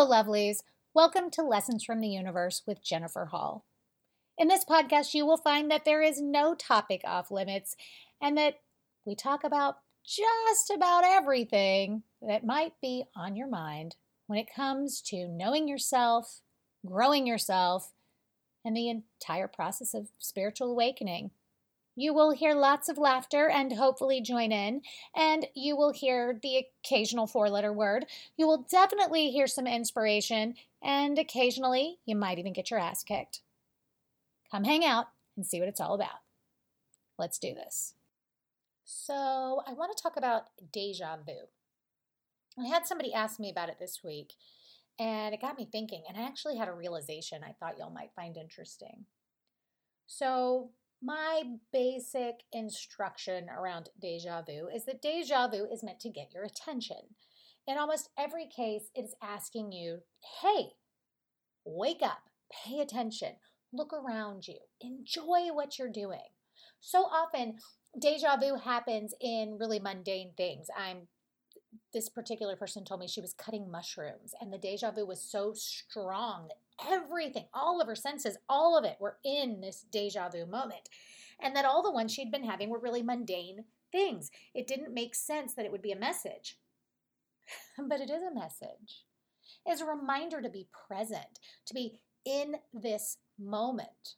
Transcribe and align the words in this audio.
Hello, 0.00 0.10
lovelies. 0.10 0.62
Welcome 0.94 1.30
to 1.32 1.42
Lessons 1.42 1.84
from 1.84 2.00
the 2.00 2.08
Universe 2.08 2.62
with 2.66 2.82
Jennifer 2.82 3.26
Hall. 3.26 3.66
In 4.38 4.48
this 4.48 4.64
podcast, 4.64 5.12
you 5.12 5.26
will 5.26 5.36
find 5.36 5.70
that 5.70 5.84
there 5.84 6.00
is 6.00 6.22
no 6.22 6.54
topic 6.54 7.02
off 7.04 7.30
limits 7.30 7.76
and 8.18 8.34
that 8.38 8.60
we 9.04 9.14
talk 9.14 9.44
about 9.44 9.74
just 10.02 10.70
about 10.74 11.04
everything 11.04 12.04
that 12.22 12.46
might 12.46 12.72
be 12.80 13.04
on 13.14 13.36
your 13.36 13.46
mind 13.46 13.96
when 14.26 14.38
it 14.38 14.48
comes 14.56 15.02
to 15.02 15.28
knowing 15.28 15.68
yourself, 15.68 16.40
growing 16.86 17.26
yourself, 17.26 17.92
and 18.64 18.74
the 18.74 18.88
entire 18.88 19.48
process 19.48 19.92
of 19.92 20.08
spiritual 20.18 20.70
awakening. 20.70 21.30
You 21.96 22.14
will 22.14 22.30
hear 22.30 22.54
lots 22.54 22.88
of 22.88 22.98
laughter 22.98 23.48
and 23.48 23.72
hopefully 23.72 24.20
join 24.20 24.52
in, 24.52 24.82
and 25.14 25.46
you 25.54 25.76
will 25.76 25.92
hear 25.92 26.38
the 26.40 26.66
occasional 26.84 27.26
four 27.26 27.50
letter 27.50 27.72
word. 27.72 28.06
You 28.36 28.46
will 28.46 28.66
definitely 28.70 29.30
hear 29.30 29.46
some 29.46 29.66
inspiration, 29.66 30.54
and 30.82 31.18
occasionally 31.18 31.98
you 32.06 32.16
might 32.16 32.38
even 32.38 32.52
get 32.52 32.70
your 32.70 32.80
ass 32.80 33.02
kicked. 33.02 33.40
Come 34.50 34.64
hang 34.64 34.84
out 34.84 35.06
and 35.36 35.44
see 35.44 35.60
what 35.60 35.68
it's 35.68 35.80
all 35.80 35.94
about. 35.94 36.20
Let's 37.18 37.38
do 37.38 37.54
this. 37.54 37.94
So, 38.84 39.62
I 39.66 39.72
want 39.72 39.96
to 39.96 40.02
talk 40.02 40.16
about 40.16 40.44
deja 40.72 41.16
vu. 41.24 41.48
I 42.58 42.66
had 42.66 42.86
somebody 42.86 43.12
ask 43.12 43.38
me 43.38 43.50
about 43.50 43.68
it 43.68 43.78
this 43.78 44.00
week, 44.02 44.34
and 44.98 45.34
it 45.34 45.40
got 45.40 45.56
me 45.56 45.68
thinking, 45.70 46.02
and 46.08 46.18
I 46.18 46.22
actually 46.26 46.56
had 46.56 46.68
a 46.68 46.72
realization 46.72 47.42
I 47.44 47.52
thought 47.52 47.78
y'all 47.78 47.90
might 47.90 48.14
find 48.16 48.36
interesting. 48.36 49.04
So, 50.06 50.70
my 51.02 51.42
basic 51.72 52.42
instruction 52.52 53.48
around 53.48 53.88
deja 54.00 54.42
vu 54.42 54.68
is 54.74 54.84
that 54.84 55.02
deja 55.02 55.48
vu 55.48 55.66
is 55.70 55.82
meant 55.82 56.00
to 56.00 56.10
get 56.10 56.32
your 56.34 56.44
attention. 56.44 57.14
In 57.66 57.78
almost 57.78 58.10
every 58.18 58.46
case, 58.46 58.90
it 58.94 59.02
is 59.02 59.14
asking 59.22 59.72
you, 59.72 60.00
hey, 60.42 60.72
wake 61.64 62.02
up, 62.02 62.22
pay 62.52 62.80
attention, 62.80 63.34
look 63.72 63.92
around 63.92 64.46
you, 64.48 64.58
enjoy 64.80 65.52
what 65.52 65.78
you're 65.78 65.90
doing. 65.90 66.28
So 66.80 67.00
often, 67.00 67.56
deja 67.98 68.36
vu 68.36 68.56
happens 68.56 69.14
in 69.20 69.56
really 69.58 69.78
mundane 69.80 70.32
things. 70.36 70.68
I'm 70.76 71.08
this 71.92 72.08
particular 72.08 72.56
person 72.56 72.84
told 72.84 73.00
me 73.00 73.06
she 73.06 73.20
was 73.20 73.32
cutting 73.32 73.70
mushrooms 73.70 74.34
and 74.40 74.52
the 74.52 74.58
deja 74.58 74.90
vu 74.90 75.06
was 75.06 75.22
so 75.22 75.52
strong 75.54 76.48
that 76.48 76.58
everything, 76.88 77.46
all 77.52 77.80
of 77.80 77.86
her 77.86 77.94
senses, 77.94 78.36
all 78.48 78.76
of 78.76 78.84
it 78.84 78.96
were 79.00 79.18
in 79.24 79.60
this 79.60 79.84
deja 79.90 80.28
vu 80.28 80.46
moment. 80.46 80.88
And 81.42 81.56
that 81.56 81.64
all 81.64 81.82
the 81.82 81.90
ones 81.90 82.12
she'd 82.12 82.30
been 82.30 82.44
having 82.44 82.68
were 82.68 82.78
really 82.78 83.02
mundane 83.02 83.64
things. 83.92 84.30
It 84.54 84.66
didn't 84.66 84.94
make 84.94 85.14
sense 85.14 85.54
that 85.54 85.64
it 85.64 85.72
would 85.72 85.82
be 85.82 85.92
a 85.92 85.98
message. 85.98 86.58
but 87.88 88.00
it 88.00 88.10
is 88.10 88.22
a 88.22 88.34
message. 88.34 89.04
It's 89.66 89.80
a 89.80 89.86
reminder 89.86 90.40
to 90.40 90.48
be 90.48 90.68
present, 90.88 91.38
to 91.66 91.74
be 91.74 92.00
in 92.24 92.56
this 92.72 93.18
moment, 93.38 94.16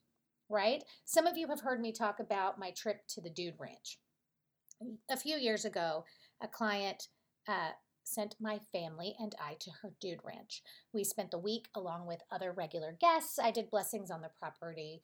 right? 0.48 0.84
Some 1.04 1.26
of 1.26 1.36
you 1.36 1.48
have 1.48 1.60
heard 1.60 1.80
me 1.80 1.92
talk 1.92 2.20
about 2.20 2.58
my 2.58 2.70
trip 2.72 3.06
to 3.08 3.20
the 3.20 3.30
Dude 3.30 3.54
Ranch. 3.58 3.98
A 5.10 5.16
few 5.16 5.36
years 5.36 5.64
ago, 5.64 6.04
a 6.42 6.48
client 6.48 7.08
uh, 7.48 7.70
sent 8.04 8.36
my 8.40 8.58
family 8.72 9.14
and 9.18 9.34
I 9.40 9.54
to 9.60 9.70
her 9.82 9.92
dude 10.00 10.20
ranch. 10.24 10.62
We 10.92 11.04
spent 11.04 11.30
the 11.30 11.38
week 11.38 11.68
along 11.74 12.06
with 12.06 12.22
other 12.30 12.52
regular 12.52 12.96
guests. 12.98 13.38
I 13.38 13.50
did 13.50 13.70
blessings 13.70 14.10
on 14.10 14.22
the 14.22 14.30
property, 14.38 15.02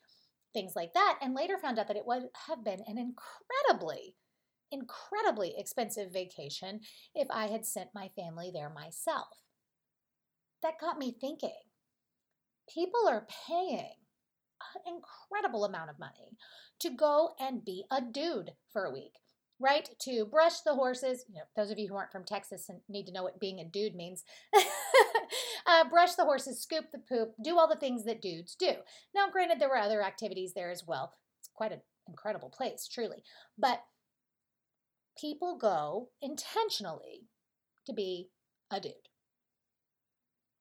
things 0.52 0.74
like 0.74 0.94
that, 0.94 1.18
and 1.22 1.34
later 1.34 1.58
found 1.58 1.78
out 1.78 1.88
that 1.88 1.96
it 1.96 2.06
would 2.06 2.24
have 2.46 2.64
been 2.64 2.82
an 2.86 2.98
incredibly, 2.98 4.16
incredibly 4.70 5.54
expensive 5.56 6.12
vacation 6.12 6.80
if 7.14 7.28
I 7.30 7.46
had 7.46 7.64
sent 7.64 7.90
my 7.94 8.08
family 8.16 8.50
there 8.52 8.70
myself. 8.70 9.28
That 10.62 10.80
got 10.80 10.98
me 10.98 11.16
thinking 11.18 11.50
people 12.72 13.08
are 13.08 13.26
paying 13.46 13.94
an 14.74 14.94
incredible 14.94 15.64
amount 15.64 15.90
of 15.90 15.98
money 15.98 16.36
to 16.80 16.90
go 16.90 17.34
and 17.40 17.64
be 17.64 17.84
a 17.90 18.00
dude 18.00 18.52
for 18.72 18.84
a 18.84 18.92
week 18.92 19.12
right? 19.60 19.88
To 20.02 20.24
brush 20.24 20.60
the 20.60 20.74
horses. 20.74 21.24
You 21.28 21.36
know, 21.36 21.42
those 21.56 21.70
of 21.70 21.78
you 21.78 21.88
who 21.88 21.96
aren't 21.96 22.12
from 22.12 22.24
Texas 22.24 22.68
and 22.68 22.80
need 22.88 23.06
to 23.06 23.12
know 23.12 23.22
what 23.22 23.40
being 23.40 23.60
a 23.60 23.64
dude 23.64 23.94
means. 23.94 24.24
uh, 25.66 25.88
brush 25.88 26.14
the 26.14 26.24
horses, 26.24 26.60
scoop 26.60 26.86
the 26.92 26.98
poop, 26.98 27.34
do 27.42 27.58
all 27.58 27.68
the 27.68 27.76
things 27.76 28.04
that 28.04 28.22
dudes 28.22 28.54
do. 28.54 28.72
Now, 29.14 29.28
granted, 29.30 29.60
there 29.60 29.68
were 29.68 29.76
other 29.76 30.02
activities 30.02 30.52
there 30.54 30.70
as 30.70 30.84
well. 30.86 31.14
It's 31.40 31.50
quite 31.54 31.72
an 31.72 31.80
incredible 32.08 32.50
place, 32.50 32.88
truly. 32.88 33.22
But 33.56 33.82
people 35.20 35.58
go 35.58 36.10
intentionally 36.22 37.28
to 37.86 37.92
be 37.92 38.28
a 38.70 38.80
dude. 38.80 38.92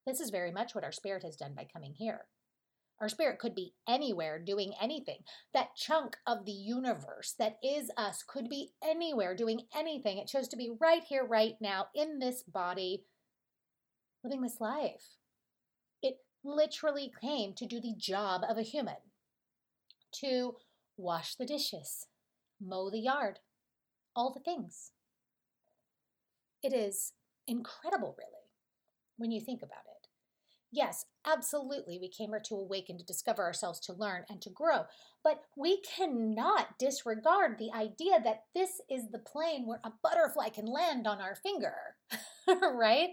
This 0.05 0.19
is 0.21 0.29
very 0.29 0.51
much 0.51 0.73
what 0.73 0.83
our 0.83 0.91
spirit 0.91 1.23
has 1.23 1.35
done 1.35 1.53
by 1.53 1.67
coming 1.71 1.93
here. 1.93 2.27
Our 2.99 3.09
spirit 3.09 3.37
could 3.37 3.53
be 3.53 3.73
anywhere 3.87 4.39
doing 4.39 4.73
anything. 4.81 5.19
That 5.53 5.75
chunk 5.75 6.17
of 6.25 6.45
the 6.45 6.51
universe 6.51 7.35
that 7.37 7.57
is 7.63 7.91
us 7.95 8.23
could 8.27 8.49
be 8.49 8.71
anywhere 8.83 9.35
doing 9.35 9.61
anything. 9.75 10.17
It 10.17 10.27
chose 10.27 10.47
to 10.49 10.57
be 10.57 10.71
right 10.79 11.03
here, 11.03 11.23
right 11.23 11.55
now, 11.61 11.87
in 11.93 12.19
this 12.19 12.41
body, 12.43 13.03
living 14.23 14.41
this 14.41 14.59
life. 14.59 15.17
It 16.01 16.17
literally 16.43 17.11
came 17.21 17.53
to 17.53 17.67
do 17.67 17.79
the 17.79 17.93
job 17.95 18.41
of 18.47 18.57
a 18.57 18.63
human 18.63 18.95
to 20.13 20.55
wash 20.97 21.35
the 21.35 21.45
dishes, 21.45 22.07
mow 22.59 22.89
the 22.89 22.99
yard, 22.99 23.39
all 24.15 24.33
the 24.33 24.39
things. 24.39 24.91
It 26.63 26.73
is 26.73 27.13
incredible, 27.47 28.15
really, 28.17 28.49
when 29.17 29.31
you 29.31 29.39
think 29.39 29.61
about 29.61 29.85
it. 29.85 29.96
Yes, 30.71 31.05
absolutely, 31.25 31.97
we 31.97 32.09
came 32.09 32.31
here 32.31 32.41
to 32.45 32.55
awaken, 32.55 32.97
to 32.97 33.05
discover 33.05 33.41
ourselves, 33.41 33.79
to 33.81 33.93
learn, 33.93 34.25
and 34.29 34.41
to 34.41 34.49
grow. 34.49 34.83
But 35.23 35.41
we 35.55 35.81
cannot 35.81 36.77
disregard 36.77 37.57
the 37.57 37.71
idea 37.73 38.19
that 38.23 38.43
this 38.53 38.81
is 38.89 39.09
the 39.09 39.19
plane 39.19 39.65
where 39.65 39.79
a 39.85 39.93
butterfly 40.03 40.49
can 40.49 40.65
land 40.65 41.07
on 41.07 41.21
our 41.21 41.35
finger, 41.35 41.75
right? 42.47 43.09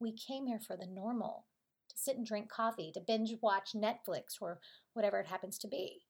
We 0.00 0.12
came 0.12 0.46
here 0.46 0.60
for 0.60 0.76
the 0.76 0.86
normal, 0.86 1.46
to 1.90 1.96
sit 1.96 2.16
and 2.16 2.26
drink 2.26 2.48
coffee, 2.48 2.90
to 2.94 3.00
binge 3.00 3.34
watch 3.40 3.70
Netflix 3.76 4.40
or 4.40 4.58
whatever 4.94 5.20
it 5.20 5.28
happens 5.28 5.56
to 5.58 5.68
be. 5.68 6.02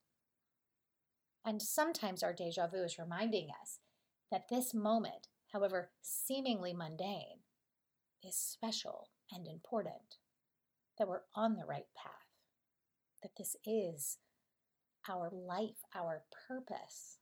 And 1.44 1.60
sometimes 1.60 2.22
our 2.22 2.32
deja 2.32 2.66
vu 2.66 2.82
is 2.82 2.98
reminding 2.98 3.48
us 3.60 3.78
that 4.30 4.48
this 4.48 4.72
moment, 4.72 5.28
however 5.52 5.90
seemingly 6.00 6.72
mundane, 6.72 7.40
is 8.22 8.36
special 8.36 9.08
and 9.30 9.46
important 9.46 10.16
that 10.98 11.08
we're 11.08 11.22
on 11.34 11.56
the 11.56 11.66
right 11.66 11.86
path, 11.96 12.12
that 13.22 13.32
this 13.36 13.56
is 13.64 14.18
our 15.08 15.30
life, 15.32 15.84
our 15.94 16.22
purpose 16.48 17.18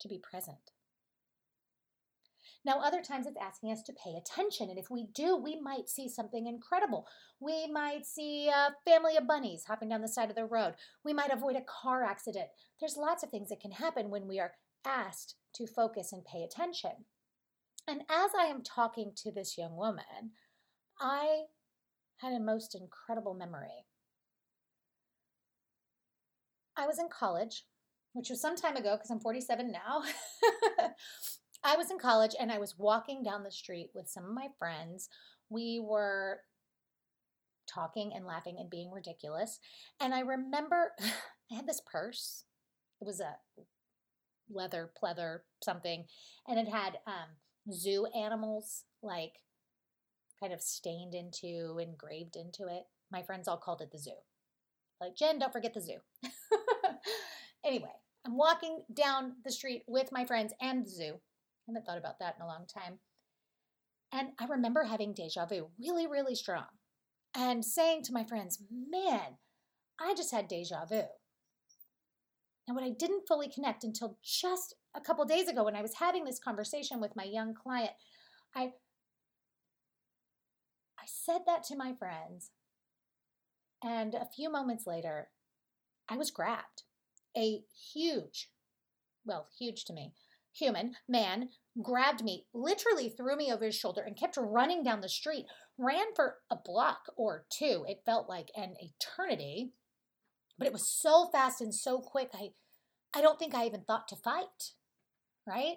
to 0.00 0.08
be 0.08 0.18
present. 0.18 0.72
Now, 2.64 2.80
other 2.80 3.02
times 3.02 3.26
it's 3.26 3.38
asking 3.40 3.72
us 3.72 3.82
to 3.84 3.92
pay 3.92 4.16
attention. 4.16 4.68
And 4.68 4.78
if 4.78 4.90
we 4.90 5.06
do, 5.14 5.34
we 5.34 5.58
might 5.60 5.88
see 5.88 6.08
something 6.08 6.46
incredible. 6.46 7.06
We 7.40 7.66
might 7.66 8.04
see 8.04 8.48
a 8.48 8.74
family 8.84 9.16
of 9.16 9.26
bunnies 9.26 9.64
hopping 9.66 9.88
down 9.88 10.02
the 10.02 10.08
side 10.08 10.28
of 10.28 10.36
the 10.36 10.44
road. 10.44 10.74
We 11.04 11.14
might 11.14 11.32
avoid 11.32 11.56
a 11.56 11.62
car 11.62 12.04
accident. 12.04 12.48
There's 12.78 12.98
lots 12.98 13.22
of 13.22 13.30
things 13.30 13.48
that 13.48 13.60
can 13.60 13.72
happen 13.72 14.10
when 14.10 14.26
we 14.28 14.38
are 14.38 14.52
asked 14.84 15.36
to 15.54 15.66
focus 15.66 16.12
and 16.12 16.22
pay 16.24 16.42
attention. 16.42 17.06
And 17.88 18.02
as 18.10 18.32
I 18.38 18.44
am 18.44 18.62
talking 18.62 19.12
to 19.16 19.32
this 19.32 19.56
young 19.56 19.74
woman, 19.74 20.32
I 21.00 21.44
had 22.20 22.32
a 22.32 22.40
most 22.40 22.74
incredible 22.74 23.34
memory. 23.34 23.86
I 26.76 26.86
was 26.86 26.98
in 26.98 27.08
college, 27.08 27.64
which 28.12 28.30
was 28.30 28.40
some 28.40 28.56
time 28.56 28.76
ago 28.76 28.96
because 28.96 29.10
I'm 29.10 29.20
47 29.20 29.70
now. 29.70 30.02
I 31.64 31.76
was 31.76 31.90
in 31.90 31.98
college 31.98 32.34
and 32.38 32.50
I 32.50 32.58
was 32.58 32.78
walking 32.78 33.22
down 33.22 33.42
the 33.42 33.50
street 33.50 33.90
with 33.94 34.08
some 34.08 34.24
of 34.24 34.34
my 34.34 34.48
friends. 34.58 35.08
We 35.50 35.80
were 35.82 36.40
talking 37.72 38.12
and 38.14 38.26
laughing 38.26 38.56
and 38.58 38.70
being 38.70 38.90
ridiculous. 38.90 39.58
And 40.00 40.14
I 40.14 40.20
remember 40.20 40.92
I 41.52 41.54
had 41.54 41.66
this 41.66 41.82
purse. 41.90 42.44
It 43.00 43.06
was 43.06 43.20
a 43.20 43.36
leather 44.50 44.90
pleather 45.02 45.38
something, 45.62 46.04
and 46.46 46.58
it 46.58 46.68
had 46.68 46.98
um, 47.06 47.36
zoo 47.72 48.06
animals 48.06 48.84
like 49.02 49.34
kind 50.40 50.52
of 50.52 50.60
stained 50.60 51.14
into, 51.14 51.78
engraved 51.78 52.36
into 52.36 52.66
it. 52.66 52.84
My 53.10 53.22
friends 53.22 53.46
all 53.46 53.58
called 53.58 53.82
it 53.82 53.90
the 53.92 53.98
zoo. 53.98 54.12
Like, 55.00 55.16
Jen, 55.16 55.38
don't 55.38 55.52
forget 55.52 55.74
the 55.74 55.80
zoo. 55.80 55.98
anyway, 57.64 57.92
I'm 58.26 58.36
walking 58.36 58.84
down 58.92 59.34
the 59.44 59.52
street 59.52 59.82
with 59.86 60.12
my 60.12 60.24
friends 60.24 60.52
and 60.60 60.84
the 60.84 60.90
zoo. 60.90 61.14
I 61.14 61.72
haven't 61.72 61.86
thought 61.86 61.98
about 61.98 62.18
that 62.20 62.36
in 62.38 62.42
a 62.42 62.48
long 62.48 62.66
time. 62.66 62.98
And 64.12 64.30
I 64.38 64.46
remember 64.46 64.84
having 64.84 65.14
deja 65.14 65.46
vu 65.46 65.68
really, 65.78 66.06
really 66.06 66.34
strong 66.34 66.66
and 67.34 67.64
saying 67.64 68.02
to 68.04 68.12
my 68.12 68.24
friends, 68.24 68.58
man, 68.70 69.38
I 70.00 70.14
just 70.14 70.32
had 70.32 70.48
deja 70.48 70.84
vu. 70.84 71.02
And 72.66 72.76
what 72.76 72.84
I 72.84 72.90
didn't 72.90 73.26
fully 73.26 73.48
connect 73.48 73.84
until 73.84 74.18
just 74.22 74.74
a 74.94 75.00
couple 75.00 75.24
days 75.24 75.48
ago 75.48 75.64
when 75.64 75.76
I 75.76 75.82
was 75.82 75.94
having 75.94 76.24
this 76.24 76.38
conversation 76.38 77.00
with 77.00 77.16
my 77.16 77.24
young 77.24 77.54
client, 77.54 77.90
I 78.54 78.72
said 81.10 81.40
that 81.46 81.64
to 81.64 81.76
my 81.76 81.92
friends. 81.98 82.50
And 83.82 84.14
a 84.14 84.28
few 84.34 84.50
moments 84.50 84.86
later, 84.86 85.28
I 86.08 86.16
was 86.16 86.30
grabbed. 86.30 86.82
A 87.36 87.62
huge, 87.92 88.48
well, 89.24 89.48
huge 89.58 89.84
to 89.86 89.92
me, 89.92 90.12
human 90.52 90.94
man 91.08 91.50
grabbed 91.80 92.24
me, 92.24 92.46
literally 92.52 93.08
threw 93.08 93.36
me 93.36 93.52
over 93.52 93.64
his 93.64 93.76
shoulder, 93.76 94.02
and 94.02 94.16
kept 94.16 94.36
running 94.36 94.82
down 94.82 95.00
the 95.00 95.08
street. 95.08 95.46
Ran 95.78 96.14
for 96.14 96.36
a 96.50 96.56
block 96.56 97.02
or 97.16 97.46
two. 97.50 97.84
It 97.88 98.02
felt 98.04 98.28
like 98.28 98.48
an 98.56 98.74
eternity, 98.80 99.72
but 100.58 100.66
it 100.66 100.72
was 100.72 100.88
so 100.88 101.28
fast 101.32 101.60
and 101.60 101.74
so 101.74 101.98
quick. 101.98 102.30
I, 102.34 102.50
I 103.14 103.22
don't 103.22 103.38
think 103.38 103.54
I 103.54 103.66
even 103.66 103.82
thought 103.82 104.08
to 104.08 104.16
fight, 104.16 104.72
right? 105.46 105.76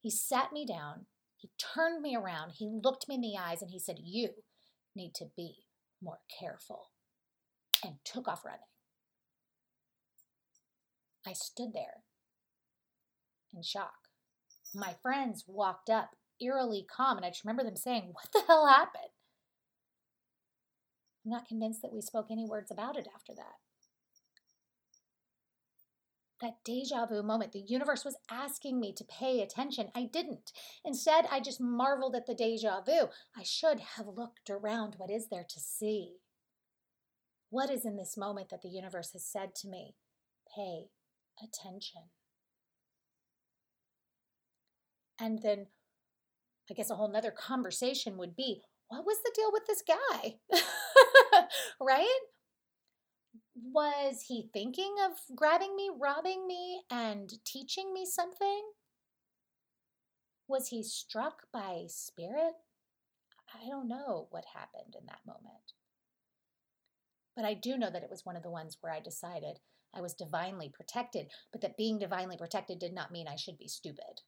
He 0.00 0.10
sat 0.10 0.52
me 0.52 0.66
down. 0.66 1.06
He 1.42 1.50
turned 1.58 2.00
me 2.02 2.14
around. 2.14 2.52
He 2.52 2.68
looked 2.68 3.08
me 3.08 3.16
in 3.16 3.20
the 3.20 3.36
eyes 3.36 3.62
and 3.62 3.70
he 3.72 3.80
said, 3.80 3.96
You 4.00 4.28
need 4.94 5.12
to 5.16 5.24
be 5.36 5.66
more 6.00 6.20
careful, 6.38 6.90
and 7.84 7.96
took 8.04 8.28
off 8.28 8.44
running. 8.44 8.60
I 11.26 11.32
stood 11.32 11.72
there 11.74 12.04
in 13.52 13.62
shock. 13.64 13.94
My 14.72 14.94
friends 15.02 15.44
walked 15.48 15.90
up, 15.90 16.10
eerily 16.40 16.86
calm, 16.88 17.16
and 17.16 17.26
I 17.26 17.30
just 17.30 17.44
remember 17.44 17.64
them 17.64 17.76
saying, 17.76 18.12
What 18.12 18.28
the 18.32 18.42
hell 18.46 18.68
happened? 18.68 19.10
I'm 21.24 21.32
not 21.32 21.48
convinced 21.48 21.82
that 21.82 21.92
we 21.92 22.00
spoke 22.00 22.26
any 22.30 22.46
words 22.46 22.70
about 22.70 22.96
it 22.96 23.08
after 23.12 23.34
that. 23.34 23.56
That 26.42 26.56
deja 26.64 27.06
vu 27.06 27.22
moment, 27.22 27.52
the 27.52 27.60
universe 27.60 28.04
was 28.04 28.16
asking 28.28 28.80
me 28.80 28.92
to 28.94 29.04
pay 29.04 29.40
attention. 29.40 29.92
I 29.94 30.08
didn't. 30.12 30.50
Instead, 30.84 31.24
I 31.30 31.38
just 31.38 31.60
marveled 31.60 32.16
at 32.16 32.26
the 32.26 32.34
deja 32.34 32.80
vu. 32.84 33.08
I 33.36 33.44
should 33.44 33.78
have 33.96 34.08
looked 34.08 34.50
around. 34.50 34.96
What 34.98 35.08
is 35.08 35.28
there 35.28 35.46
to 35.48 35.60
see? 35.60 36.16
What 37.48 37.70
is 37.70 37.84
in 37.84 37.96
this 37.96 38.16
moment 38.16 38.48
that 38.50 38.60
the 38.62 38.68
universe 38.68 39.12
has 39.12 39.24
said 39.24 39.54
to 39.56 39.68
me? 39.68 39.94
Pay 40.56 40.86
attention. 41.40 42.02
And 45.20 45.42
then 45.42 45.68
I 46.68 46.74
guess 46.74 46.90
a 46.90 46.96
whole 46.96 47.10
nother 47.10 47.30
conversation 47.30 48.16
would 48.18 48.34
be 48.34 48.62
what 48.88 49.06
was 49.06 49.18
the 49.22 49.32
deal 49.34 49.50
with 49.52 49.62
this 49.66 49.82
guy? 49.86 50.34
right? 51.80 52.20
Was 53.72 54.24
he 54.28 54.50
thinking 54.52 54.96
of 55.02 55.12
grabbing 55.34 55.74
me, 55.74 55.90
robbing 55.98 56.46
me, 56.46 56.82
and 56.90 57.32
teaching 57.46 57.94
me 57.94 58.04
something? 58.04 58.64
Was 60.46 60.68
he 60.68 60.82
struck 60.82 61.44
by 61.54 61.84
spirit? 61.88 62.52
I 63.54 63.66
don't 63.66 63.88
know 63.88 64.28
what 64.30 64.44
happened 64.54 64.94
in 64.98 65.06
that 65.06 65.24
moment. 65.26 65.72
But 67.34 67.46
I 67.46 67.54
do 67.54 67.78
know 67.78 67.90
that 67.90 68.02
it 68.02 68.10
was 68.10 68.26
one 68.26 68.36
of 68.36 68.42
the 68.42 68.50
ones 68.50 68.76
where 68.82 68.92
I 68.92 69.00
decided 69.00 69.60
I 69.94 70.02
was 70.02 70.12
divinely 70.12 70.68
protected, 70.68 71.28
but 71.50 71.62
that 71.62 71.78
being 71.78 71.98
divinely 71.98 72.36
protected 72.36 72.78
did 72.78 72.92
not 72.92 73.10
mean 73.10 73.26
I 73.26 73.36
should 73.36 73.56
be 73.56 73.68
stupid. 73.68 74.20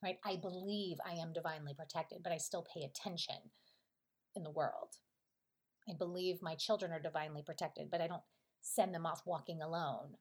Right? 0.00 0.18
I 0.24 0.36
believe 0.36 0.98
I 1.04 1.14
am 1.14 1.32
divinely 1.32 1.74
protected, 1.74 2.22
but 2.22 2.32
I 2.32 2.36
still 2.36 2.64
pay 2.72 2.84
attention 2.84 3.50
in 4.36 4.44
the 4.44 4.50
world. 4.50 4.98
I 5.88 5.94
believe 5.94 6.42
my 6.42 6.54
children 6.54 6.92
are 6.92 7.00
divinely 7.00 7.42
protected, 7.42 7.90
but 7.90 8.00
I 8.00 8.06
don't 8.06 8.22
send 8.60 8.94
them 8.94 9.06
off 9.06 9.22
walking 9.26 9.60
alone. 9.60 10.16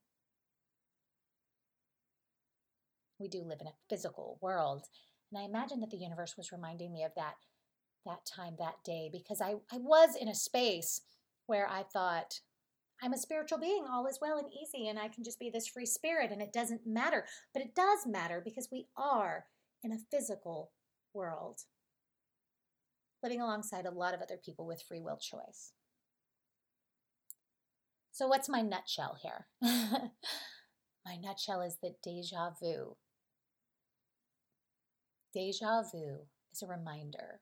We 3.20 3.28
do 3.28 3.44
live 3.44 3.62
in 3.62 3.68
a 3.68 3.78
physical 3.90 4.40
world, 4.42 4.88
and 5.32 5.42
I 5.42 5.46
imagine 5.46 5.80
that 5.82 5.92
the 5.92 5.98
universe 5.98 6.36
was 6.36 6.52
reminding 6.52 6.92
me 6.92 7.04
of 7.04 7.12
that 7.16 7.36
that 8.06 8.26
time 8.26 8.56
that 8.58 8.84
day 8.84 9.10
because 9.12 9.42
I, 9.42 9.56
I 9.72 9.78
was 9.78 10.16
in 10.20 10.28
a 10.28 10.34
space 10.34 11.02
where 11.46 11.68
I 11.70 11.84
thought, 11.84 12.40
I'm 13.04 13.14
a 13.14 13.18
spiritual 13.18 13.60
being, 13.60 13.86
all 13.90 14.08
is 14.08 14.20
well 14.22 14.38
and 14.38 14.48
easy, 14.52 14.88
and 14.88 15.00
I 15.00 15.08
can 15.08 15.24
just 15.24 15.40
be 15.40 15.50
this 15.50 15.68
free 15.68 15.86
spirit, 15.86 16.32
and 16.32 16.42
it 16.42 16.54
doesn't 16.54 16.86
matter. 16.86 17.26
But 17.54 17.64
it 17.64 17.76
does 17.76 18.06
matter 18.06 18.42
because 18.44 18.70
we 18.72 18.88
are 18.96 19.46
in 19.84 19.92
a 19.92 19.98
physical 20.12 20.72
world, 21.14 21.62
living 23.24 23.42
alongside 23.42 23.86
a 23.86 23.92
lot 23.92 24.14
of 24.14 24.22
other 24.22 24.38
people 24.38 24.66
with 24.66 24.84
free 24.88 25.00
will 25.00 25.18
choice. 25.18 25.74
So, 28.12 28.28
what's 28.28 28.50
my 28.50 28.62
nutshell 28.62 29.18
here? 29.22 29.48
my 29.62 31.16
nutshell 31.22 31.62
is 31.62 31.78
that 31.82 32.02
deja 32.04 32.52
vu. 32.62 32.98
Deja 35.34 35.84
vu 35.92 36.26
is 36.52 36.62
a 36.62 36.68
reminder 36.68 37.40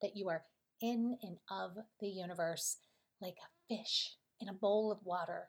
that 0.00 0.16
you 0.16 0.28
are 0.28 0.44
in 0.80 1.18
and 1.22 1.36
of 1.50 1.76
the 2.00 2.08
universe 2.08 2.78
like 3.20 3.36
a 3.36 3.74
fish 3.74 4.16
in 4.40 4.48
a 4.48 4.54
bowl 4.54 4.90
of 4.90 5.04
water. 5.04 5.48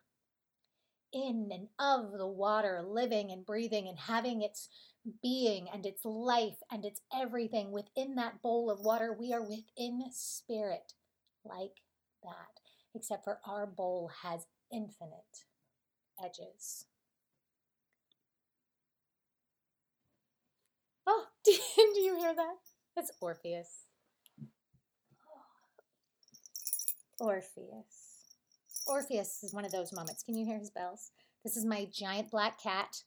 In 1.13 1.49
and 1.51 1.67
of 1.79 2.17
the 2.17 2.27
water, 2.27 2.83
living 2.85 3.31
and 3.31 3.45
breathing 3.45 3.87
and 3.87 3.97
having 3.97 4.41
its 4.41 4.69
being 5.21 5.67
and 5.73 5.85
its 5.85 6.05
life 6.05 6.57
and 6.71 6.85
its 6.85 7.01
everything 7.13 7.71
within 7.71 8.15
that 8.15 8.41
bowl 8.41 8.69
of 8.69 8.79
water. 8.81 9.15
We 9.17 9.33
are 9.33 9.41
within 9.41 10.03
spirit 10.11 10.93
like 11.43 11.81
that, 12.23 12.59
except 12.93 13.23
for 13.23 13.39
our 13.45 13.65
bowl 13.65 14.11
has 14.23 14.45
infinite 14.71 15.45
edges. 16.23 16.85
Oh, 21.07 21.25
do 21.45 21.51
you 21.51 22.17
hear 22.17 22.35
that? 22.35 22.55
That's 22.95 23.11
Orpheus. 23.19 23.85
Orpheus. 27.19 28.11
Orpheus 28.87 29.43
is 29.43 29.53
one 29.53 29.65
of 29.65 29.71
those 29.71 29.93
moments. 29.93 30.23
Can 30.23 30.35
you 30.35 30.45
hear 30.45 30.59
his 30.59 30.71
bells? 30.71 31.11
This 31.43 31.55
is 31.55 31.65
my 31.65 31.87
giant 31.91 32.31
black 32.31 32.61
cat. 32.61 33.03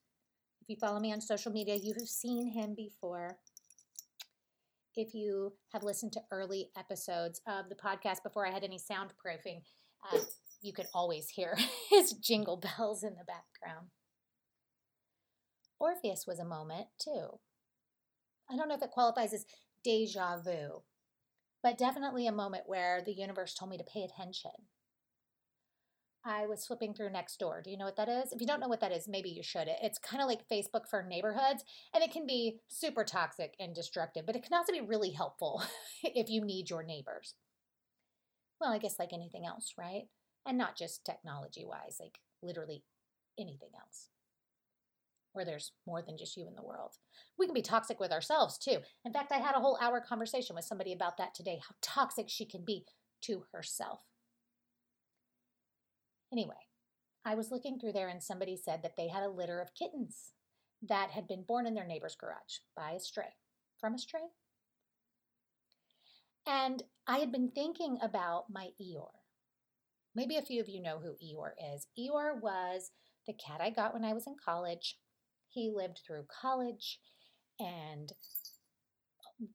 If 0.64 0.70
you 0.70 0.76
follow 0.76 0.98
me 0.98 1.12
on 1.12 1.20
social 1.20 1.52
media, 1.52 1.74
you 1.74 1.92
have 1.98 2.08
seen 2.08 2.50
him 2.50 2.74
before. 2.74 3.36
If 4.96 5.12
you 5.12 5.52
have 5.74 5.82
listened 5.82 6.12
to 6.12 6.22
early 6.30 6.70
episodes 6.74 7.42
of 7.46 7.68
the 7.68 7.74
podcast 7.74 8.22
before 8.22 8.46
I 8.46 8.50
had 8.50 8.64
any 8.64 8.78
soundproofing, 8.78 9.60
uh, 10.10 10.20
you 10.62 10.72
could 10.72 10.86
always 10.94 11.28
hear 11.28 11.58
his 11.90 12.12
jingle 12.14 12.56
bells 12.56 13.04
in 13.04 13.10
the 13.10 13.26
background. 13.26 13.88
Orpheus 15.78 16.24
was 16.26 16.38
a 16.38 16.46
moment 16.46 16.86
too. 16.98 17.40
I 18.50 18.56
don't 18.56 18.70
know 18.70 18.76
if 18.76 18.82
it 18.82 18.90
qualifies 18.90 19.34
as 19.34 19.44
deja 19.84 20.38
vu, 20.42 20.82
but 21.62 21.76
definitely 21.76 22.26
a 22.26 22.32
moment 22.32 22.64
where 22.64 23.02
the 23.04 23.12
universe 23.12 23.52
told 23.52 23.70
me 23.70 23.76
to 23.76 23.84
pay 23.84 24.04
attention. 24.04 24.52
I 26.26 26.46
was 26.46 26.64
flipping 26.64 26.94
through 26.94 27.10
Nextdoor. 27.10 27.62
Do 27.62 27.70
you 27.70 27.76
know 27.76 27.84
what 27.84 27.96
that 27.96 28.08
is? 28.08 28.32
If 28.32 28.40
you 28.40 28.46
don't 28.46 28.54
mm-hmm. 28.54 28.62
know 28.62 28.68
what 28.68 28.80
that 28.80 28.92
is, 28.92 29.06
maybe 29.06 29.28
you 29.28 29.42
should. 29.42 29.68
It's 29.82 29.98
kind 29.98 30.22
of 30.22 30.28
like 30.28 30.48
Facebook 30.48 30.88
for 30.88 31.02
neighborhoods, 31.02 31.64
and 31.92 32.02
it 32.02 32.12
can 32.12 32.26
be 32.26 32.60
super 32.68 33.04
toxic 33.04 33.54
and 33.60 33.74
destructive, 33.74 34.24
but 34.24 34.36
it 34.36 34.42
can 34.42 34.56
also 34.56 34.72
be 34.72 34.80
really 34.80 35.10
helpful 35.10 35.62
if 36.02 36.30
you 36.30 36.42
need 36.44 36.70
your 36.70 36.82
neighbors. 36.82 37.34
Well, 38.60 38.72
I 38.72 38.78
guess 38.78 38.98
like 38.98 39.12
anything 39.12 39.44
else, 39.44 39.74
right? 39.78 40.04
And 40.46 40.56
not 40.56 40.76
just 40.76 41.04
technology 41.04 41.64
wise, 41.66 41.96
like 42.00 42.18
literally 42.42 42.84
anything 43.38 43.70
else 43.78 44.08
where 45.34 45.44
there's 45.44 45.72
more 45.84 46.00
than 46.00 46.16
just 46.16 46.36
you 46.36 46.46
in 46.46 46.54
the 46.54 46.62
world. 46.62 46.92
We 47.36 47.46
can 47.46 47.54
be 47.54 47.62
toxic 47.62 47.98
with 47.98 48.12
ourselves 48.12 48.56
too. 48.56 48.78
In 49.04 49.12
fact, 49.12 49.32
I 49.32 49.38
had 49.38 49.56
a 49.56 49.60
whole 49.60 49.76
hour 49.82 50.00
conversation 50.00 50.54
with 50.54 50.64
somebody 50.64 50.92
about 50.92 51.16
that 51.18 51.34
today, 51.34 51.60
how 51.60 51.74
toxic 51.82 52.26
she 52.28 52.46
can 52.46 52.64
be 52.64 52.84
to 53.22 53.42
herself. 53.52 54.00
Anyway, 56.32 56.68
I 57.24 57.34
was 57.34 57.50
looking 57.50 57.78
through 57.78 57.92
there 57.92 58.08
and 58.08 58.22
somebody 58.22 58.56
said 58.56 58.82
that 58.82 58.96
they 58.96 59.08
had 59.08 59.22
a 59.22 59.28
litter 59.28 59.60
of 59.60 59.74
kittens 59.74 60.32
that 60.82 61.10
had 61.10 61.26
been 61.26 61.44
born 61.46 61.66
in 61.66 61.74
their 61.74 61.86
neighbor's 61.86 62.16
garage 62.16 62.58
by 62.76 62.92
a 62.92 63.00
stray, 63.00 63.34
from 63.80 63.94
a 63.94 63.98
stray. 63.98 64.20
And 66.46 66.82
I 67.06 67.18
had 67.18 67.32
been 67.32 67.50
thinking 67.50 67.98
about 68.02 68.46
my 68.50 68.70
Eeyore. 68.80 69.20
Maybe 70.14 70.36
a 70.36 70.42
few 70.42 70.60
of 70.60 70.68
you 70.68 70.82
know 70.82 70.98
who 70.98 71.16
Eeyore 71.24 71.52
is. 71.74 71.86
Eeyore 71.98 72.40
was 72.40 72.90
the 73.26 73.32
cat 73.32 73.60
I 73.60 73.70
got 73.70 73.94
when 73.94 74.04
I 74.04 74.12
was 74.12 74.26
in 74.26 74.36
college 74.44 74.98
he 75.54 75.70
lived 75.70 76.00
through 76.04 76.26
college 76.28 76.98
and 77.60 78.12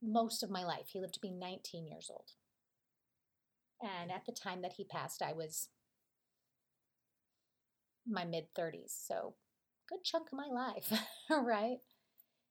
most 0.02 0.44
of 0.44 0.50
my 0.50 0.64
life. 0.64 0.88
He 0.88 1.00
lived 1.00 1.14
to 1.16 1.20
be 1.20 1.32
19 1.32 1.86
years 1.86 2.10
old. 2.10 2.32
And 3.82 4.12
at 4.12 4.26
the 4.26 4.32
time 4.32 4.62
that 4.62 4.74
he 4.78 4.86
passed, 4.86 5.22
I 5.22 5.34
was 5.34 5.70
my 8.08 8.25
mid 8.25 8.46
30s. 8.58 8.94
So, 9.06 9.36
good 9.88 10.03
chunk 10.03 10.27
of 10.32 10.38
my 10.38 10.48
life, 10.48 10.91
right? 11.29 11.77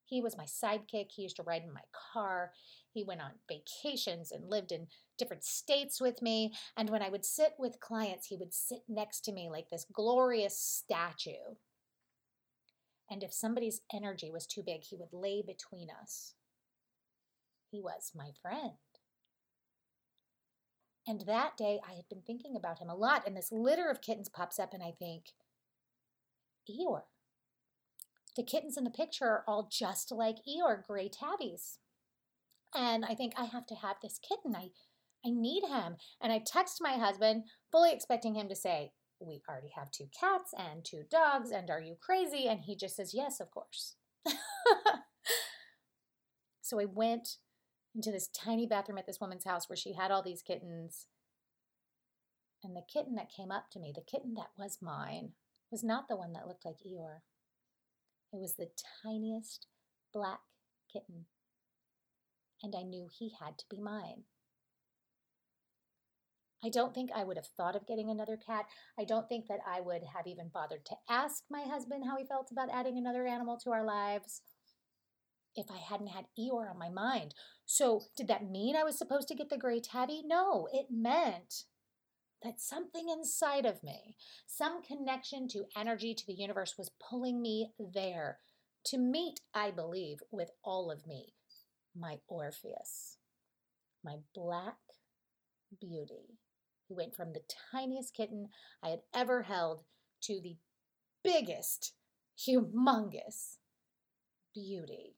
He 0.05 0.23
was 0.23 0.39
my 0.39 0.45
sidekick. 0.45 1.11
He 1.11 1.23
used 1.23 1.37
to 1.37 1.43
ride 1.43 1.63
in 1.63 1.73
my 1.73 1.83
car. 2.13 2.53
He 2.91 3.05
went 3.05 3.21
on 3.21 3.33
vacations 3.47 4.33
and 4.33 4.49
lived 4.49 4.73
in 4.73 4.87
different 5.19 5.45
states 5.45 6.01
with 6.01 6.23
me. 6.23 6.55
And 6.77 6.89
when 6.89 7.03
I 7.03 7.11
would 7.11 7.27
sit 7.27 7.53
with 7.59 7.81
clients, 7.81 8.27
he 8.27 8.37
would 8.37 8.55
sit 8.55 8.81
next 8.89 9.21
to 9.27 9.33
me 9.33 9.51
like 9.51 9.69
this 9.69 9.85
glorious 9.93 10.59
statue. 10.59 11.57
And 13.11 13.23
if 13.23 13.33
somebody's 13.33 13.83
energy 13.93 14.31
was 14.31 14.47
too 14.47 14.63
big, 14.65 14.83
he 14.85 14.97
would 14.97 15.13
lay 15.13 15.43
between 15.47 15.89
us. 15.91 16.35
He 17.71 17.81
was 17.81 18.13
my 18.15 18.31
friend. 18.41 18.73
And 21.09 21.23
that 21.23 21.57
day, 21.57 21.81
I 21.89 21.95
had 21.95 22.07
been 22.11 22.21
thinking 22.21 22.55
about 22.55 22.81
him 22.81 22.91
a 22.91 22.95
lot, 22.95 23.27
and 23.27 23.35
this 23.35 23.51
litter 23.51 23.89
of 23.89 24.03
kittens 24.03 24.29
pops 24.29 24.59
up, 24.59 24.75
and 24.75 24.83
I 24.83 24.93
think, 24.99 25.31
Eeyore. 26.71 27.05
The 28.37 28.43
kittens 28.43 28.77
in 28.77 28.85
the 28.85 28.91
picture 28.91 29.25
are 29.25 29.45
all 29.49 29.71
just 29.73 30.13
like 30.13 30.37
Eeyore, 30.47 30.87
gray 30.87 31.09
tabbies. 31.09 31.79
And 32.75 33.07
I 33.07 33.15
think 33.15 33.33
I 33.39 33.47
have 33.47 33.65
to 33.69 33.75
have 33.75 33.97
this 34.03 34.21
kitten. 34.21 34.55
I, 34.55 34.69
I 35.25 35.31
need 35.31 35.65
him. 35.65 35.97
And 36.21 36.31
I 36.31 36.43
text 36.47 36.77
my 36.83 36.99
husband, 36.99 37.45
fully 37.73 37.91
expecting 37.91 38.35
him 38.35 38.51
to 38.51 38.55
say, 38.55 38.93
We 39.19 39.41
already 39.49 39.73
have 39.77 39.91
two 39.91 40.09
cats 40.21 40.53
and 40.59 40.85
two 40.85 41.05
dogs, 41.11 41.51
and 41.51 41.71
are 41.71 41.81
you 41.81 41.97
crazy? 41.99 42.49
And 42.49 42.61
he 42.61 42.77
just 42.77 42.97
says, 42.97 43.15
Yes, 43.15 43.41
of 43.41 43.51
course. 43.51 43.97
so 46.61 46.79
I 46.79 46.85
went 46.85 47.39
into 47.99 48.13
this 48.13 48.29
tiny 48.29 48.65
bathroom 48.65 48.97
at 48.97 49.07
this 49.07 49.21
woman's 49.21 49.45
house 49.45 49.69
where 49.69 49.77
she 49.77 49.93
had 49.93 50.13
all 50.13 50.23
these 50.23 50.41
kittens. 50.41 51.07
And 52.63 52.77
the 52.77 52.83
kitten 52.93 53.17
that 53.17 53.33
came 53.37 53.51
up 53.51 53.71
to 53.73 53.81
me, 53.81 53.93
the 53.95 54.01
kitten 54.01 54.35
that 54.35 54.51
was 54.57 54.79
mine, 54.81 55.33
was 55.73 55.83
not 55.83 56.07
the 56.09 56.17
one 56.17 56.33
that 56.33 56.47
looked 56.47 56.65
like 56.65 56.77
Eeyore. 56.77 57.23
It 58.33 58.39
was 58.41 58.55
the 58.55 58.69
tiniest 59.03 59.67
black 60.15 60.39
kitten. 60.93 61.27
And 62.63 62.75
I 62.79 62.85
knew 62.85 63.09
he 63.11 63.33
had 63.41 63.59
to 63.59 63.65
be 63.69 63.81
mine. 63.81 64.23
I 66.65 66.69
don't 66.69 66.95
think 66.95 67.11
I 67.15 67.25
would 67.25 67.37
have 67.37 67.47
thought 67.47 67.77
of 67.77 67.87
getting 67.87 68.11
another 68.11 68.37
cat. 68.37 68.67
I 68.99 69.05
don't 69.05 69.29
think 69.29 69.47
that 69.49 69.61
I 69.67 69.81
would 69.81 70.03
have 70.15 70.27
even 70.27 70.51
bothered 70.53 70.85
to 70.87 70.97
ask 71.09 71.45
my 71.51 71.63
husband 71.63 72.05
how 72.05 72.17
he 72.17 72.25
felt 72.25 72.51
about 72.53 72.69
adding 72.73 72.97
another 72.97 73.27
animal 73.27 73.57
to 73.65 73.71
our 73.71 73.85
lives 73.85 74.43
if 75.55 75.71
I 75.71 75.79
hadn't 75.79 76.09
had 76.09 76.27
Eeyore 76.39 76.71
on 76.71 76.79
my 76.79 76.91
mind. 76.91 77.35
So, 77.67 78.03
did 78.17 78.29
that 78.29 78.51
mean 78.51 78.77
I 78.77 78.85
was 78.85 78.97
supposed 78.97 79.29
to 79.29 79.35
get 79.35 79.51
the 79.51 79.59
gray 79.59 79.81
tabby? 79.81 80.23
No, 80.25 80.69
it 80.73 80.87
meant 80.91 81.65
that 82.43 82.61
something 82.61 83.09
inside 83.09 83.67
of 83.67 83.83
me, 83.83 84.17
some 84.47 84.83
connection 84.83 85.49
to 85.49 85.65
energy, 85.77 86.15
to 86.15 86.27
the 86.27 86.35
universe, 86.35 86.75
was 86.79 86.91
pulling 87.11 87.43
me 87.43 87.73
there 87.79 88.39
to 88.87 88.99
meet, 88.99 89.41
I 89.53 89.71
believe, 89.71 90.19
with 90.31 90.51
all 90.63 90.91
of 90.91 91.07
me, 91.07 91.35
my 91.97 92.19
Orpheus, 92.29 93.19
my 94.05 94.17
black 94.35 94.77
beauty, 95.81 96.39
who 96.89 96.97
went 96.97 97.15
from 97.15 97.33
the 97.33 97.43
tiniest 97.73 98.15
kitten 98.15 98.49
I 98.83 98.91
had 98.91 99.01
ever 99.15 99.43
held 99.43 99.83
to 100.23 100.41
the 100.41 100.57
biggest, 101.23 101.93
humongous 102.39 103.57
beauty. 104.55 105.18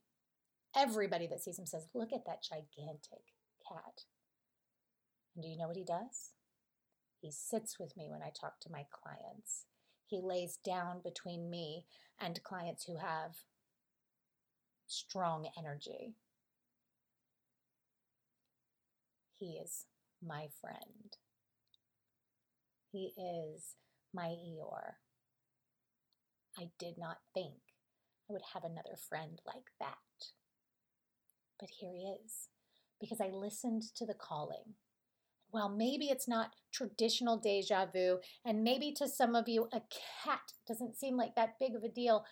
Everybody 0.76 1.26
that 1.26 1.42
sees 1.42 1.58
him 1.58 1.66
says, 1.66 1.88
Look 1.94 2.12
at 2.12 2.24
that 2.26 2.42
gigantic 2.42 3.24
cat. 3.68 4.04
And 5.34 5.42
do 5.42 5.48
you 5.48 5.58
know 5.58 5.68
what 5.68 5.76
he 5.76 5.84
does? 5.84 6.32
He 7.20 7.30
sits 7.30 7.78
with 7.78 7.96
me 7.96 8.08
when 8.08 8.22
I 8.22 8.30
talk 8.30 8.60
to 8.60 8.72
my 8.72 8.86
clients. 8.90 9.66
He 10.06 10.20
lays 10.22 10.58
down 10.64 11.00
between 11.04 11.50
me 11.50 11.84
and 12.20 12.42
clients 12.42 12.84
who 12.84 12.96
have 12.96 13.36
strong 14.86 15.48
energy. 15.58 16.14
He 19.38 19.58
is 19.62 19.86
my 20.22 20.48
friend. 20.60 21.16
He 22.92 23.12
is 23.16 23.76
my 24.12 24.26
Eeyore. 24.26 24.94
I 26.58 26.70
did 26.78 26.98
not 26.98 27.18
think 27.32 27.54
I 28.28 28.32
would 28.32 28.42
have 28.52 28.64
another 28.64 28.96
friend 29.08 29.40
like 29.46 29.70
that. 29.78 29.98
But 31.61 31.69
here 31.79 31.93
he 31.95 32.09
is, 32.25 32.49
because 32.99 33.21
I 33.21 33.29
listened 33.29 33.83
to 33.97 34.07
the 34.07 34.14
calling 34.14 34.75
well, 35.52 35.69
maybe 35.69 36.07
it's 36.07 36.29
not 36.29 36.55
traditional 36.73 37.37
deja 37.37 37.87
vu, 37.87 38.19
and 38.45 38.62
maybe 38.62 38.93
to 38.93 39.09
some 39.09 39.35
of 39.35 39.49
you, 39.49 39.69
a 39.73 39.81
cat 40.25 40.52
doesn't 40.67 40.97
seem 40.97 41.17
like 41.17 41.35
that 41.35 41.59
big 41.59 41.75
of 41.75 41.83
a 41.83 41.88
deal. 41.88 42.25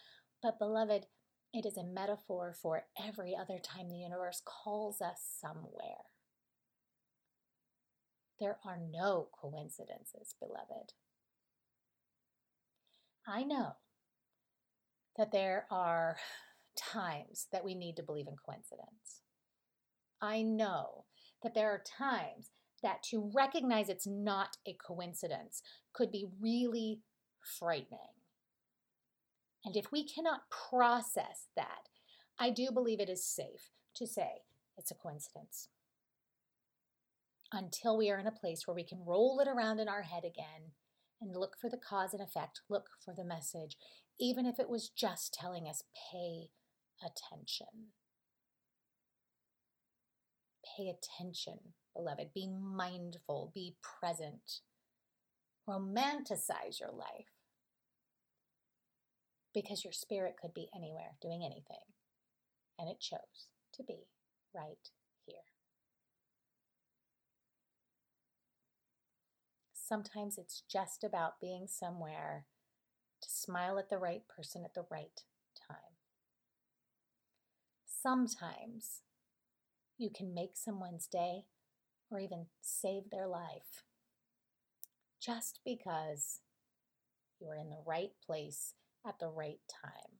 But, 0.43 0.59
beloved, 0.59 1.07
it 1.53 1.67
is 1.67 1.77
a 1.77 1.85
metaphor 1.85 2.55
for 2.61 2.85
every 3.03 3.35
other 3.37 3.59
time 3.59 3.89
the 3.89 3.97
universe 3.97 4.43
calls 4.45 5.01
us 5.01 5.21
somewhere. 5.41 6.05
There 8.39 8.59
are 8.65 8.79
no 8.79 9.29
coincidences, 9.33 10.35
beloved. 10.39 10.93
I 13.27 13.43
know 13.43 13.73
that 15.17 15.33
there 15.33 15.67
are 15.73 16.19
times 16.77 17.49
that 17.51 17.65
we 17.65 17.75
need 17.75 17.97
to 17.97 18.05
believe 18.05 18.29
in 18.29 18.37
coincidence. 18.37 19.18
I 20.21 20.43
know 20.43 21.05
that 21.43 21.55
there 21.55 21.71
are 21.71 21.83
times 21.83 22.51
that 22.83 23.03
to 23.11 23.31
recognize 23.35 23.89
it's 23.89 24.07
not 24.07 24.57
a 24.67 24.75
coincidence 24.75 25.63
could 25.93 26.11
be 26.11 26.27
really 26.41 27.01
frightening. 27.59 27.99
And 29.65 29.77
if 29.77 29.91
we 29.91 30.05
cannot 30.05 30.51
process 30.71 31.47
that, 31.57 31.89
I 32.39 32.51
do 32.51 32.69
believe 32.73 33.01
it 33.01 33.09
is 33.09 33.27
safe 33.27 33.71
to 33.97 34.07
say 34.07 34.43
it's 34.77 34.91
a 34.91 34.95
coincidence. 34.95 35.69
Until 37.53 37.97
we 37.97 38.11
are 38.11 38.19
in 38.19 38.27
a 38.27 38.33
place 38.33 38.67
where 38.67 38.75
we 38.75 38.85
can 38.85 39.05
roll 39.05 39.41
it 39.41 39.49
around 39.49 39.81
in 39.81 39.89
our 39.89 40.03
head 40.03 40.25
again 40.25 40.73
and 41.21 41.35
look 41.35 41.57
for 41.61 41.69
the 41.69 41.79
cause 41.79 42.13
and 42.13 42.23
effect, 42.23 42.61
look 42.69 42.87
for 43.05 43.15
the 43.15 43.25
message, 43.25 43.77
even 44.21 44.47
if 44.47 44.61
it 44.61 44.69
was 44.69 44.89
just 44.89 45.35
telling 45.35 45.67
us, 45.67 45.83
pay 46.13 46.51
attention. 47.05 47.93
Pay 50.79 50.91
attention 50.91 51.59
beloved. 51.97 52.29
Be 52.33 52.47
mindful, 52.47 53.51
be 53.53 53.75
present. 53.83 54.61
Romanticize 55.69 56.79
your 56.81 56.93
life 56.93 57.35
because 59.53 59.83
your 59.85 59.93
spirit 59.93 60.37
could 60.41 60.55
be 60.55 60.69
anywhere 60.75 61.17
doing 61.21 61.43
anything, 61.45 61.85
and 62.79 62.89
it 62.89 63.01
chose 63.01 63.49
to 63.75 63.83
be 63.83 64.07
right 64.55 64.91
here. 65.27 65.37
Sometimes 69.75 70.39
it's 70.39 70.63
just 70.71 71.03
about 71.03 71.41
being 71.41 71.67
somewhere 71.67 72.47
to 73.21 73.29
smile 73.29 73.79
at 73.79 73.91
the 73.91 73.99
right 73.99 74.23
person 74.29 74.63
at 74.65 74.75
the 74.75 74.87
right 74.91 75.23
time. 75.69 75.97
Sometimes 77.85 79.03
you 79.99 80.11
can 80.15 80.33
make 80.33 80.53
someone's 80.55 81.07
day 81.07 81.45
or 82.11 82.21
even 82.21 82.47
save 82.63 83.11
their 83.11 83.27
life 83.27 83.83
just 85.21 85.61
because 85.65 86.41
you're 87.41 87.57
in 87.57 87.71
the 87.71 87.83
right 87.87 88.13
place 88.25 88.75
at 89.07 89.19
the 89.19 89.29
right 89.29 89.61
time. 89.69 90.19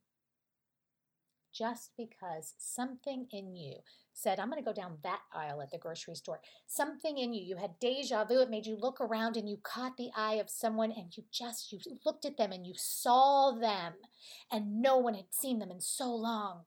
Just 1.55 1.93
because 1.97 2.55
something 2.59 3.27
in 3.33 3.57
you 3.57 3.79
said, 4.13 4.39
I'm 4.39 4.51
going 4.51 4.63
to 4.63 4.69
go 4.69 4.73
down 4.73 4.99
that 5.03 5.21
aisle 5.35 5.61
at 5.61 5.73
the 5.73 5.79
grocery 5.79 6.15
store. 6.15 6.41
Something 6.67 7.19
in 7.19 7.33
you, 7.33 7.43
you 7.43 7.57
had 7.57 7.81
deja 7.81 8.25
vu. 8.25 8.41
It 8.41 8.51
made 8.51 8.67
you 8.67 8.77
look 8.79 9.01
around 9.01 9.37
and 9.37 9.49
you 9.49 9.57
caught 9.63 9.97
the 9.97 10.11
eye 10.17 10.35
of 10.35 10.51
someone 10.51 10.93
and 10.93 11.17
you 11.17 11.25
just, 11.33 11.73
you 11.73 11.81
looked 12.05 12.25
at 12.25 12.37
them 12.37 12.53
and 12.53 12.65
you 12.65 12.75
saw 12.77 13.53
them. 13.53 13.95
And 14.53 14.81
no 14.81 14.99
one 14.99 15.15
had 15.15 15.33
seen 15.33 15.59
them 15.59 15.71
in 15.71 15.81
so 15.81 16.15
long. 16.15 16.63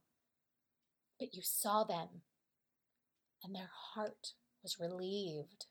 But 1.19 1.35
you 1.35 1.41
saw 1.41 1.83
them 1.85 2.21
and 3.43 3.55
their 3.55 3.69
heart 3.93 4.33
was 4.63 4.79
relieved 4.79 5.65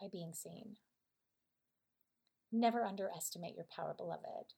by 0.00 0.08
being 0.10 0.32
seen. 0.32 0.76
Never 2.52 2.84
underestimate 2.84 3.56
your 3.56 3.66
power, 3.74 3.94
beloved. 3.96 4.54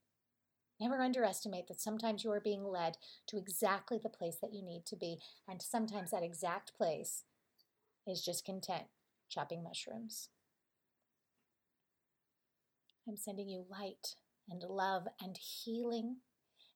Never 0.79 1.01
underestimate 1.01 1.69
that 1.69 1.81
sometimes 1.81 2.23
you 2.23 2.31
are 2.31 2.41
being 2.41 2.65
led 2.65 2.99
to 3.29 3.39
exactly 3.39 3.99
the 4.03 4.11
place 4.11 4.37
that 4.43 4.53
you 4.53 4.63
need 4.63 4.85
to 4.87 4.97
be, 4.97 5.19
and 5.49 5.63
sometimes 5.63 6.11
that 6.11 6.23
exact 6.23 6.77
place 6.77 7.25
is 8.07 8.23
just 8.23 8.45
content 8.45 8.85
chopping 9.29 9.63
mushrooms. 9.63 10.29
I'm 13.09 13.17
sending 13.17 13.49
you 13.49 13.65
light 13.71 14.17
and 14.49 14.63
love 14.63 15.07
and 15.21 15.39
healing, 15.39 16.17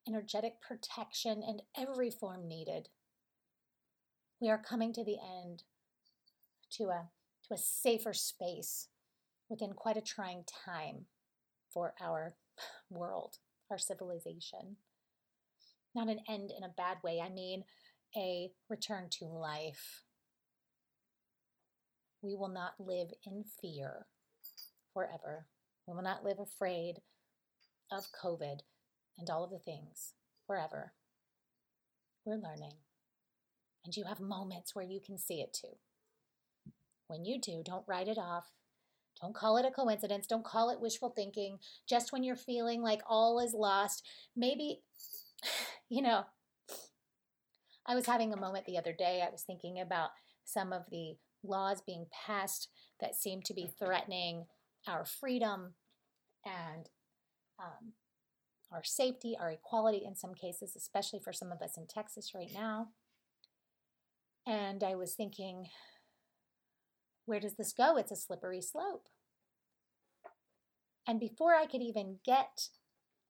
energetic 0.08 0.60
protection, 0.66 1.42
and 1.46 1.62
every 1.76 2.10
form 2.10 2.48
needed. 2.48 2.88
We 4.40 4.48
are 4.48 4.58
coming 4.58 4.92
to 4.94 5.04
the 5.04 5.18
end 5.42 5.64
to 6.72 6.84
a, 6.84 7.10
to 7.46 7.54
a 7.54 7.58
safer 7.58 8.14
space 8.14 8.88
within 9.50 9.72
quite 9.72 9.96
a 9.98 10.02
trying 10.02 10.44
time 10.66 11.06
for 11.72 11.94
our 12.00 12.34
world, 12.90 13.36
our 13.70 13.78
civilization. 13.78 14.76
Not 15.94 16.08
an 16.08 16.20
end 16.28 16.52
in 16.56 16.64
a 16.64 16.74
bad 16.74 16.98
way, 17.02 17.20
I 17.20 17.28
mean 17.28 17.64
a 18.16 18.50
return 18.68 19.08
to 19.10 19.24
life. 19.24 20.02
We 22.22 22.34
will 22.34 22.48
not 22.48 22.72
live 22.78 23.08
in 23.24 23.44
fear 23.60 24.06
forever. 24.92 25.46
We 25.86 25.94
will 25.94 26.02
not 26.02 26.24
live 26.24 26.38
afraid 26.38 26.96
of 27.92 28.06
COVID 28.12 28.60
and 29.18 29.30
all 29.30 29.44
of 29.44 29.50
the 29.50 29.58
things 29.58 30.14
forever. 30.46 30.92
We're 32.24 32.36
learning. 32.36 32.74
And 33.84 33.96
you 33.96 34.04
have 34.04 34.20
moments 34.20 34.74
where 34.74 34.84
you 34.84 35.00
can 35.00 35.18
see 35.18 35.40
it 35.40 35.52
too 35.52 35.76
when 37.10 37.24
you 37.24 37.40
do, 37.40 37.62
don't 37.64 37.84
write 37.88 38.06
it 38.06 38.18
off. 38.18 38.52
Don't 39.20 39.34
call 39.34 39.56
it 39.58 39.66
a 39.66 39.70
coincidence. 39.70 40.26
Don't 40.26 40.44
call 40.44 40.70
it 40.70 40.80
wishful 40.80 41.10
thinking. 41.10 41.58
Just 41.86 42.12
when 42.12 42.22
you're 42.22 42.36
feeling 42.36 42.80
like 42.80 43.02
all 43.06 43.40
is 43.40 43.52
lost, 43.52 44.06
maybe, 44.36 44.80
you 45.90 46.00
know, 46.00 46.24
I 47.84 47.96
was 47.96 48.06
having 48.06 48.32
a 48.32 48.40
moment 48.40 48.64
the 48.64 48.78
other 48.78 48.94
day. 48.96 49.22
I 49.26 49.30
was 49.30 49.42
thinking 49.42 49.80
about 49.80 50.10
some 50.44 50.72
of 50.72 50.84
the 50.90 51.16
laws 51.42 51.82
being 51.84 52.06
passed 52.26 52.68
that 53.00 53.16
seem 53.16 53.42
to 53.42 53.54
be 53.54 53.72
threatening 53.78 54.46
our 54.86 55.04
freedom 55.04 55.74
and 56.46 56.88
um, 57.58 57.92
our 58.70 58.84
safety, 58.84 59.36
our 59.38 59.50
equality 59.50 60.02
in 60.06 60.14
some 60.14 60.34
cases, 60.34 60.76
especially 60.76 61.18
for 61.18 61.32
some 61.32 61.50
of 61.50 61.60
us 61.60 61.76
in 61.76 61.86
Texas 61.88 62.32
right 62.34 62.50
now. 62.54 62.88
And 64.50 64.82
I 64.82 64.96
was 64.96 65.14
thinking, 65.14 65.68
where 67.24 67.38
does 67.38 67.54
this 67.54 67.72
go? 67.72 67.96
It's 67.96 68.10
a 68.10 68.16
slippery 68.16 68.60
slope. 68.60 69.06
And 71.06 71.20
before 71.20 71.54
I 71.54 71.66
could 71.66 71.82
even 71.82 72.18
get 72.26 72.66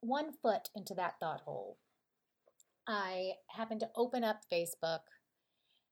one 0.01 0.33
foot 0.33 0.71
into 0.75 0.95
that 0.95 1.17
thought 1.21 1.43
hole, 1.43 1.77
I 2.89 3.33
happened 3.51 3.81
to 3.81 3.91
open 3.95 4.25
up 4.25 4.45
Facebook 4.51 5.01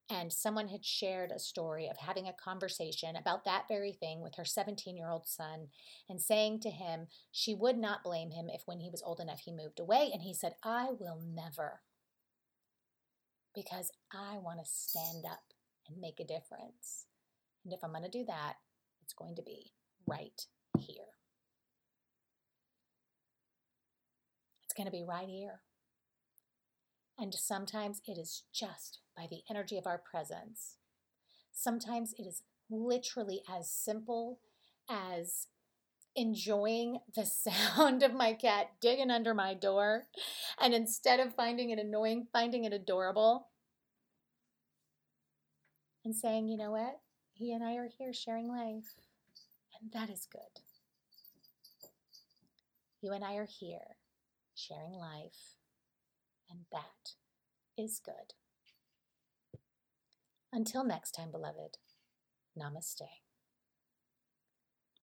and 0.08 0.32
someone 0.32 0.68
had 0.68 0.86
shared 0.86 1.30
a 1.30 1.38
story 1.38 1.88
of 1.88 1.98
having 1.98 2.26
a 2.26 2.32
conversation 2.42 3.14
about 3.14 3.44
that 3.44 3.64
very 3.68 3.92
thing 3.92 4.22
with 4.22 4.36
her 4.36 4.46
17 4.46 4.96
year 4.96 5.10
old 5.10 5.28
son 5.28 5.66
and 6.08 6.22
saying 6.22 6.60
to 6.60 6.70
him 6.70 7.08
she 7.30 7.54
would 7.54 7.76
not 7.76 8.02
blame 8.02 8.30
him 8.30 8.48
if 8.48 8.62
when 8.64 8.80
he 8.80 8.88
was 8.88 9.02
old 9.04 9.20
enough 9.20 9.40
he 9.40 9.52
moved 9.52 9.78
away. 9.78 10.08
And 10.10 10.22
he 10.22 10.32
said, 10.32 10.54
I 10.64 10.86
will 10.98 11.20
never 11.22 11.82
because 13.54 13.90
I 14.12 14.38
want 14.38 14.58
to 14.60 14.70
stand 14.70 15.24
up 15.24 15.42
and 15.88 16.00
make 16.00 16.20
a 16.20 16.24
difference. 16.24 17.06
And 17.64 17.72
if 17.72 17.80
I'm 17.82 17.90
going 17.90 18.04
to 18.04 18.10
do 18.10 18.24
that, 18.26 18.54
it's 19.02 19.14
going 19.14 19.36
to 19.36 19.42
be 19.42 19.72
right 20.06 20.40
here. 20.78 21.14
It's 24.64 24.74
going 24.74 24.86
to 24.86 24.92
be 24.92 25.04
right 25.06 25.28
here. 25.28 25.60
And 27.18 27.34
sometimes 27.34 28.00
it 28.06 28.18
is 28.18 28.44
just 28.54 29.00
by 29.16 29.26
the 29.28 29.40
energy 29.50 29.76
of 29.76 29.86
our 29.86 29.98
presence. 29.98 30.76
Sometimes 31.52 32.14
it 32.16 32.26
is 32.26 32.42
literally 32.70 33.42
as 33.48 33.70
simple 33.70 34.38
as 34.88 35.48
enjoying 36.18 36.98
the 37.14 37.24
sound 37.24 38.02
of 38.02 38.12
my 38.12 38.32
cat 38.32 38.72
digging 38.80 39.10
under 39.10 39.32
my 39.34 39.54
door. 39.54 40.06
And 40.60 40.74
instead 40.74 41.20
of 41.20 41.34
finding 41.34 41.70
it 41.70 41.78
annoying, 41.78 42.26
finding 42.32 42.64
it 42.64 42.72
adorable. 42.72 43.48
And 46.04 46.14
saying, 46.14 46.48
you 46.48 46.56
know 46.56 46.72
what? 46.72 47.00
He 47.32 47.52
and 47.52 47.62
I 47.62 47.76
are 47.76 47.88
here 47.98 48.12
sharing 48.12 48.48
life. 48.48 48.94
And 49.80 49.92
that 49.92 50.10
is 50.10 50.26
good. 50.30 50.62
You 53.00 53.12
and 53.12 53.24
I 53.24 53.36
are 53.36 53.46
here 53.46 53.96
sharing 54.54 54.92
life. 54.92 55.54
And 56.50 56.60
that 56.72 57.12
is 57.76 58.00
good. 58.04 58.34
Until 60.52 60.82
next 60.82 61.12
time, 61.12 61.30
beloved, 61.30 61.76
namaste. 62.58 63.02